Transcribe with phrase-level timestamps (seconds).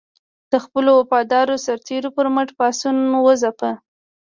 [0.51, 3.71] د خپلو وفادارو سرتېرو پر مټ پاڅون وځپه.